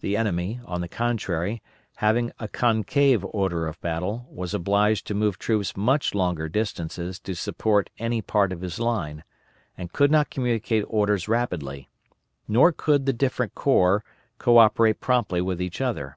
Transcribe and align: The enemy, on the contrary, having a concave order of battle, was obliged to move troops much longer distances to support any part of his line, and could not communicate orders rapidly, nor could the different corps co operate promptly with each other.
The 0.00 0.16
enemy, 0.16 0.60
on 0.64 0.80
the 0.80 0.88
contrary, 0.88 1.60
having 1.96 2.32
a 2.38 2.48
concave 2.48 3.22
order 3.22 3.66
of 3.66 3.78
battle, 3.82 4.26
was 4.30 4.54
obliged 4.54 5.06
to 5.08 5.14
move 5.14 5.38
troops 5.38 5.76
much 5.76 6.14
longer 6.14 6.48
distances 6.48 7.18
to 7.18 7.34
support 7.34 7.90
any 7.98 8.22
part 8.22 8.50
of 8.50 8.62
his 8.62 8.80
line, 8.80 9.24
and 9.76 9.92
could 9.92 10.10
not 10.10 10.30
communicate 10.30 10.86
orders 10.88 11.28
rapidly, 11.28 11.90
nor 12.48 12.72
could 12.72 13.04
the 13.04 13.12
different 13.12 13.54
corps 13.54 14.02
co 14.38 14.56
operate 14.56 15.02
promptly 15.02 15.42
with 15.42 15.60
each 15.60 15.82
other. 15.82 16.16